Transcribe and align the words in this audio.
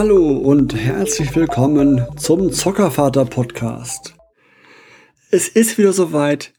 und 0.00 0.74
herzlich 0.74 1.36
willkommen 1.36 2.06
zum 2.16 2.52
Zockervater 2.52 3.26
Podcast. 3.26 4.14
Es 5.30 5.46
ist 5.46 5.76
wieder 5.76 5.92
soweit. 5.92 6.54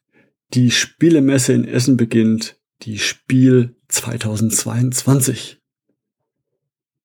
Die 0.53 0.69
Spielemesse 0.69 1.53
in 1.53 1.65
Essen 1.65 1.97
beginnt. 1.97 2.59
Die 2.83 2.99
Spiel 2.99 3.75
2022. 3.87 5.59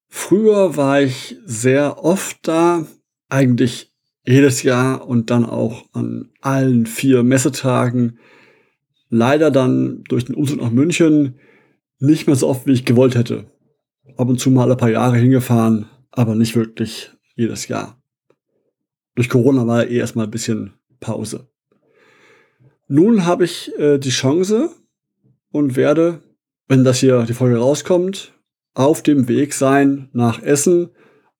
Früher 0.09 0.77
war 0.77 1.01
ich 1.01 1.39
sehr 1.47 2.05
oft 2.05 2.37
da, 2.43 2.87
eigentlich 3.31 3.95
jedes 4.27 4.63
Jahr 4.63 5.09
und 5.09 5.31
dann 5.31 5.47
auch 5.47 5.87
an 5.95 6.29
allen 6.43 6.85
vier 6.85 7.23
Messetagen. 7.23 8.19
Leider 9.09 9.51
dann 9.51 10.05
durch 10.05 10.27
den 10.27 10.35
Umzug 10.35 10.61
nach 10.61 10.71
München 10.71 11.37
nicht 11.99 12.27
mehr 12.27 12.37
so 12.37 12.47
oft, 12.47 12.67
wie 12.67 12.73
ich 12.73 12.85
gewollt 12.85 13.15
hätte. 13.15 13.47
Ab 14.19 14.29
und 14.29 14.39
zu 14.39 14.51
mal 14.51 14.71
ein 14.71 14.77
paar 14.77 14.91
Jahre 14.91 15.17
hingefahren, 15.17 15.87
aber 16.11 16.35
nicht 16.35 16.57
wirklich 16.57 17.11
jedes 17.35 17.69
Jahr. 17.69 18.01
Durch 19.15 19.29
Corona 19.29 19.67
war 19.67 19.87
eh 19.87 19.99
erstmal 19.99 20.27
ein 20.27 20.31
bisschen 20.31 20.75
Pause. 21.01 21.49
Nun 22.89 23.25
habe 23.25 23.45
ich 23.45 23.73
äh, 23.79 23.99
die 23.99 24.11
Chance 24.11 24.71
und 25.51 25.77
werde, 25.77 26.23
wenn 26.69 26.85
das 26.85 27.01
hier 27.01 27.23
die 27.23 27.35
Folge 27.35 27.59
rauskommt, 27.59 28.33
auf 28.75 29.03
dem 29.03 29.27
Weg 29.29 29.55
sein 29.55 30.09
nach 30.13 30.43
Essen 30.43 30.91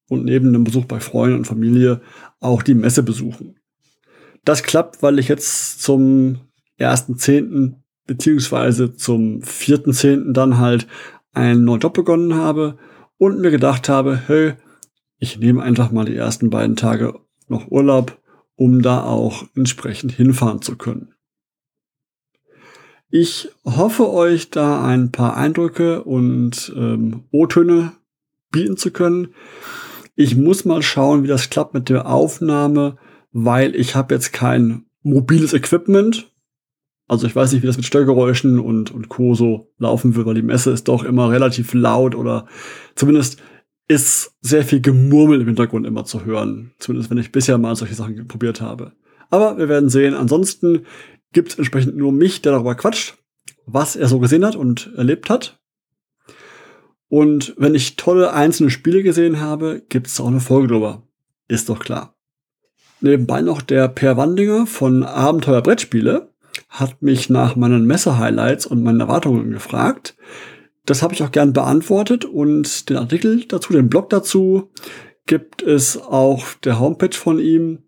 und 0.09 0.25
neben 0.25 0.51
dem 0.53 0.63
Besuch 0.63 0.85
bei 0.85 0.99
Freunden 0.99 1.37
und 1.37 1.45
Familie 1.45 2.01
auch 2.39 2.63
die 2.63 2.73
Messe 2.73 3.03
besuchen. 3.03 3.59
Das 4.43 4.63
klappt, 4.63 5.03
weil 5.03 5.19
ich 5.19 5.27
jetzt 5.27 5.81
zum 5.81 6.39
1.10. 6.79 7.75
beziehungsweise 8.05 8.95
zum 8.95 9.41
4.10. 9.41 10.33
dann 10.33 10.57
halt 10.57 10.87
einen 11.33 11.63
neuen 11.63 11.81
Job 11.81 11.93
begonnen 11.93 12.33
habe 12.33 12.77
und 13.17 13.39
mir 13.39 13.51
gedacht 13.51 13.89
habe, 13.89 14.21
hey, 14.27 14.53
ich 15.19 15.39
nehme 15.39 15.63
einfach 15.63 15.91
mal 15.91 16.05
die 16.05 16.15
ersten 16.15 16.49
beiden 16.49 16.75
Tage 16.75 17.19
noch 17.47 17.69
Urlaub, 17.69 18.21
um 18.55 18.81
da 18.81 19.03
auch 19.03 19.45
entsprechend 19.55 20.11
hinfahren 20.11 20.61
zu 20.61 20.75
können. 20.75 21.13
Ich 23.09 23.49
hoffe 23.63 24.11
euch 24.11 24.49
da 24.49 24.85
ein 24.85 25.11
paar 25.11 25.37
Eindrücke 25.37 26.03
und 26.03 26.73
ähm, 26.75 27.23
O-Töne 27.31 27.93
bieten 28.51 28.75
zu 28.75 28.91
können. 28.91 29.33
Ich 30.15 30.35
muss 30.35 30.65
mal 30.65 30.81
schauen, 30.81 31.23
wie 31.23 31.27
das 31.27 31.49
klappt 31.49 31.73
mit 31.73 31.89
der 31.89 32.07
Aufnahme, 32.07 32.97
weil 33.31 33.75
ich 33.75 33.95
habe 33.95 34.13
jetzt 34.13 34.33
kein 34.33 34.85
mobiles 35.03 35.53
Equipment. 35.53 36.31
Also 37.07 37.25
ich 37.25 37.35
weiß 37.35 37.53
nicht, 37.53 37.63
wie 37.63 37.67
das 37.67 37.77
mit 37.77 37.85
Störgeräuschen 37.85 38.59
und, 38.59 38.91
und 38.91 39.07
Co. 39.09 39.33
so 39.33 39.71
laufen 39.77 40.15
wird, 40.15 40.27
weil 40.27 40.35
die 40.35 40.41
Messe 40.41 40.71
ist 40.71 40.87
doch 40.87 41.03
immer 41.03 41.31
relativ 41.31 41.73
laut 41.73 42.15
oder 42.15 42.47
zumindest 42.95 43.41
ist 43.87 44.35
sehr 44.41 44.65
viel 44.65 44.81
Gemurmel 44.81 45.39
im 45.39 45.47
Hintergrund 45.47 45.87
immer 45.87 46.03
zu 46.03 46.25
hören. 46.25 46.73
Zumindest 46.79 47.09
wenn 47.09 47.17
ich 47.17 47.31
bisher 47.31 47.57
mal 47.57 47.75
solche 47.75 47.95
Sachen 47.95 48.27
probiert 48.27 48.59
habe. 48.59 48.91
Aber 49.29 49.57
wir 49.57 49.69
werden 49.69 49.89
sehen. 49.89 50.13
Ansonsten 50.13 50.85
gibt 51.31 51.49
es 51.49 51.57
entsprechend 51.57 51.95
nur 51.95 52.11
mich, 52.11 52.41
der 52.41 52.51
darüber 52.53 52.75
quatscht, 52.75 53.17
was 53.65 53.95
er 53.95 54.07
so 54.09 54.19
gesehen 54.19 54.45
hat 54.45 54.57
und 54.57 54.91
erlebt 54.97 55.29
hat. 55.29 55.59
Und 57.09 57.53
wenn 57.57 57.75
ich 57.75 57.95
tolle 57.95 58.33
einzelne 58.33 58.69
Spiele 58.69 59.03
gesehen 59.03 59.39
habe, 59.39 59.81
gibt 59.87 60.07
es 60.07 60.19
auch 60.19 60.27
eine 60.27 60.41
Folge 60.41 60.67
drüber. 60.67 61.07
Ist 61.47 61.69
doch 61.69 61.79
klar. 61.79 62.15
Nebenbei 62.99 63.41
noch 63.41 63.61
der 63.61 63.87
Per 63.87 64.17
Wandinger 64.17 64.67
von 64.67 65.03
Abenteuer 65.03 65.61
Brettspiele 65.61 66.33
hat 66.69 67.01
mich 67.01 67.29
nach 67.29 67.55
meinen 67.55 67.85
Messe-Highlights 67.85 68.65
und 68.65 68.83
meinen 68.83 68.99
Erwartungen 68.99 69.51
gefragt. 69.51 70.15
Das 70.85 71.03
habe 71.03 71.13
ich 71.13 71.23
auch 71.23 71.31
gern 71.31 71.53
beantwortet 71.53 72.25
und 72.25 72.89
den 72.89 72.97
Artikel 72.97 73.43
dazu, 73.45 73.73
den 73.73 73.89
Blog 73.89 74.09
dazu, 74.09 74.71
gibt 75.25 75.61
es 75.61 75.97
auf 75.97 76.57
der 76.63 76.79
Homepage 76.79 77.15
von 77.15 77.39
ihm. 77.39 77.83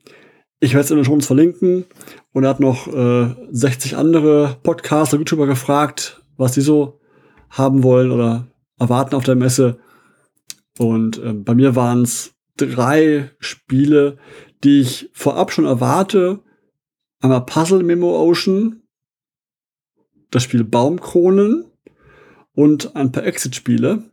Ich 0.60 0.74
werde 0.74 0.86
es 0.86 0.92
in 0.92 0.98
den 0.98 1.06
Shows 1.06 1.26
verlinken. 1.26 1.86
Und 2.34 2.44
er 2.44 2.50
hat 2.50 2.60
noch 2.60 2.88
äh, 2.88 3.34
60 3.52 3.96
andere 3.98 4.58
Podcaster, 4.62 5.18
YouTuber 5.18 5.48
gefragt, 5.48 6.22
was 6.38 6.52
die 6.52 6.62
so 6.62 7.00
haben 7.50 7.84
wollen 7.84 8.12
oder 8.12 8.48
erwarten 8.78 9.16
auf 9.16 9.24
der 9.24 9.36
Messe. 9.36 9.80
Und 10.78 11.18
äh, 11.24 11.34
bei 11.34 11.56
mir 11.56 11.76
waren 11.76 12.04
es 12.04 12.34
drei 12.58 13.32
Spiele, 13.40 14.18
die 14.64 14.82
ich 14.82 15.10
vorab 15.14 15.52
schon 15.52 15.66
erwarte. 15.66 16.40
Einmal 17.22 17.46
Puzzle 17.46 17.84
Memo 17.84 18.18
Ocean, 18.22 18.82
das 20.32 20.44
Spiel 20.44 20.64
Baumkronen 20.64 21.66
und 22.54 22.96
ein 22.96 23.12
paar 23.12 23.26
Exit-Spiele. 23.26 24.04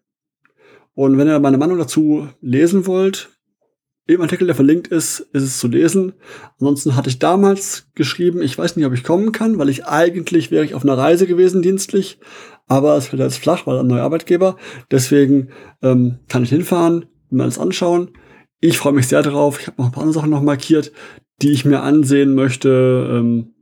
Und 0.94 1.18
wenn 1.18 1.28
ihr 1.28 1.38
meine 1.38 1.58
Meinung 1.58 1.78
dazu 1.78 2.28
lesen 2.40 2.86
wollt, 2.86 3.30
im 4.08 4.20
Artikel, 4.20 4.46
der 4.46 4.54
verlinkt 4.54 4.88
ist, 4.88 5.20
ist 5.32 5.42
es 5.42 5.58
zu 5.58 5.66
lesen. 5.66 6.14
Ansonsten 6.58 6.94
hatte 6.94 7.10
ich 7.10 7.18
damals 7.18 7.88
geschrieben, 7.94 8.40
ich 8.40 8.56
weiß 8.56 8.76
nicht, 8.76 8.86
ob 8.86 8.92
ich 8.92 9.02
kommen 9.02 9.32
kann, 9.32 9.58
weil 9.58 9.68
ich 9.68 9.84
eigentlich 9.86 10.50
wäre 10.50 10.64
ich 10.64 10.74
auf 10.74 10.84
einer 10.84 10.96
Reise 10.96 11.26
gewesen 11.26 11.60
dienstlich, 11.60 12.18
aber 12.66 12.96
es 12.96 13.10
wird 13.10 13.20
jetzt 13.20 13.38
flach, 13.38 13.66
weil 13.66 13.78
ein 13.78 13.86
neuer 13.86 14.04
Arbeitgeber. 14.04 14.56
Deswegen 14.90 15.50
ähm, 15.82 16.20
kann 16.28 16.44
ich 16.44 16.50
hinfahren, 16.50 17.06
mir 17.30 17.42
alles 17.42 17.58
anschauen. 17.58 18.10
Ich 18.60 18.78
freue 18.78 18.92
mich 18.92 19.08
sehr 19.08 19.22
drauf. 19.22 19.60
Ich 19.60 19.66
habe 19.66 19.82
noch 19.82 19.86
ein 19.86 19.92
paar 19.92 20.02
andere 20.02 20.14
Sachen 20.14 20.30
noch 20.30 20.42
markiert, 20.42 20.92
die 21.42 21.52
ich 21.52 21.64
mir 21.64 21.82
ansehen 21.82 22.34
möchte. 22.34 23.08
Ähm, 23.12 23.52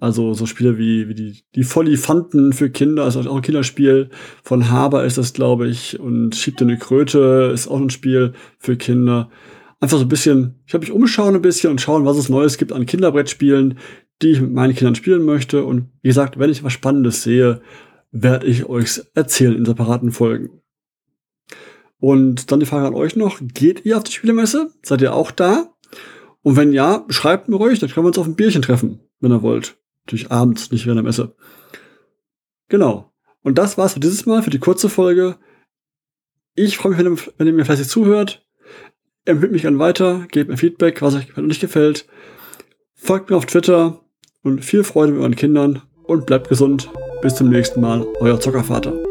also 0.00 0.32
so 0.32 0.46
Spiele 0.46 0.78
wie, 0.78 1.08
wie 1.08 1.14
die, 1.14 1.42
die 1.56 1.64
Follifanten 1.64 2.52
für 2.52 2.70
Kinder, 2.70 3.06
ist 3.06 3.16
auch 3.16 3.34
ein 3.34 3.42
Kinderspiel. 3.42 4.10
Von 4.44 4.70
Haber 4.70 5.04
ist 5.04 5.18
das, 5.18 5.32
glaube 5.32 5.66
ich. 5.68 5.98
Und 5.98 6.36
Schiebt 6.36 6.62
eine 6.62 6.78
Kröte 6.78 7.50
ist 7.52 7.66
auch 7.66 7.80
ein 7.80 7.90
Spiel 7.90 8.32
für 8.58 8.76
Kinder. 8.76 9.30
Einfach 9.80 9.98
so 9.98 10.04
ein 10.04 10.08
bisschen, 10.08 10.60
ich 10.66 10.74
habe 10.74 10.82
mich 10.82 10.92
umschauen 10.92 11.34
ein 11.34 11.42
bisschen 11.42 11.70
und 11.70 11.80
schauen, 11.80 12.04
was 12.04 12.16
es 12.16 12.28
Neues 12.28 12.58
gibt 12.58 12.72
an 12.72 12.86
Kinderbrettspielen, 12.86 13.78
die 14.22 14.30
ich 14.30 14.40
mit 14.40 14.52
meinen 14.52 14.74
Kindern 14.74 14.94
spielen 14.94 15.24
möchte. 15.24 15.64
Und 15.64 15.88
wie 16.02 16.08
gesagt, 16.08 16.38
wenn 16.38 16.50
ich 16.50 16.62
was 16.62 16.72
Spannendes 16.72 17.22
sehe, 17.22 17.60
werde 18.10 18.46
ich 18.46 18.66
euch 18.66 19.00
erzählen 19.14 19.56
in 19.56 19.64
separaten 19.64 20.12
Folgen. 20.12 20.50
Und 22.00 22.52
dann 22.52 22.60
die 22.60 22.66
Frage 22.66 22.86
an 22.86 22.94
euch 22.94 23.16
noch, 23.16 23.40
geht 23.40 23.84
ihr 23.84 23.96
auf 23.96 24.04
die 24.04 24.12
Spielemesse? 24.12 24.70
Seid 24.82 25.02
ihr 25.02 25.14
auch 25.14 25.32
da? 25.32 25.74
Und 26.42 26.56
wenn 26.56 26.72
ja, 26.72 27.04
schreibt 27.08 27.48
mir 27.48 27.56
ruhig, 27.56 27.78
dann 27.78 27.90
können 27.90 28.04
wir 28.04 28.08
uns 28.08 28.18
auf 28.18 28.26
ein 28.26 28.36
Bierchen 28.36 28.62
treffen, 28.62 29.00
wenn 29.20 29.32
ihr 29.32 29.42
wollt. 29.42 29.76
Natürlich 30.06 30.30
abends, 30.30 30.70
nicht 30.70 30.86
während 30.86 30.98
der 30.98 31.04
Messe. 31.04 31.34
Genau. 32.68 33.12
Und 33.42 33.58
das 33.58 33.78
war's 33.78 33.94
für 33.94 34.00
dieses 34.00 34.26
Mal, 34.26 34.42
für 34.42 34.50
die 34.50 34.58
kurze 34.58 34.88
Folge. 34.88 35.36
Ich 36.54 36.76
freue 36.76 36.92
mich, 36.92 37.22
wenn 37.38 37.46
ihr, 37.46 37.52
mir 37.52 37.64
fleißig 37.64 37.88
zuhört. 37.88 38.44
Empfehlt 39.24 39.52
mich 39.52 39.62
gerne 39.62 39.78
weiter, 39.78 40.26
gebt 40.30 40.50
mir 40.50 40.56
Feedback, 40.56 41.02
was 41.02 41.14
euch 41.14 41.26
gefällt 41.26 41.44
und 41.44 41.48
nicht 41.48 41.60
gefällt. 41.60 42.06
Folgt 42.94 43.30
mir 43.30 43.36
auf 43.36 43.46
Twitter 43.46 44.00
und 44.42 44.64
viel 44.64 44.84
Freude 44.84 45.12
mit 45.12 45.20
euren 45.20 45.36
Kindern 45.36 45.82
und 46.04 46.26
bleibt 46.26 46.48
gesund. 46.48 46.90
Bis 47.20 47.34
zum 47.34 47.48
nächsten 47.48 47.80
Mal, 47.80 48.06
euer 48.20 48.40
Zockervater. 48.40 49.07